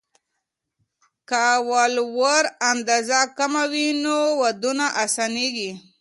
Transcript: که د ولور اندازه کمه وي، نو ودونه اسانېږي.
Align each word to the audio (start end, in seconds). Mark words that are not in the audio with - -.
که 1.29 1.45
د 1.57 1.61
ولور 1.71 2.43
اندازه 2.71 3.21
کمه 3.37 3.63
وي، 3.71 3.87
نو 4.03 4.17
ودونه 4.41 4.85
اسانېږي. 5.03 5.71